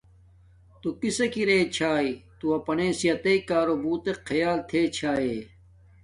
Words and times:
تو 0.81 0.89
کسک 1.01 1.33
راݵ 1.37 1.45
رے 1.49 1.59
چھاݵ 1.75 2.07
تو 2.39 2.45
اپناݵ 2.57 2.91
صحتݷ 2.99 3.37
کارو 3.49 3.75
بوتک 3.83 4.17
خیال 4.27 4.57
تحݷ 4.69 4.85
ݷݷا۔ 4.97 5.13